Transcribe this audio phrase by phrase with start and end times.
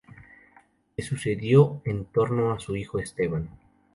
[0.97, 3.51] Le sucedió en el trono su hijo Esteban.